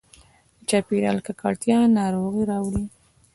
د 0.57 0.59
چاپېریال 0.69 1.17
ککړتیا 1.25 1.77
ناروغي 1.97 2.43
راوړي. 2.51 2.85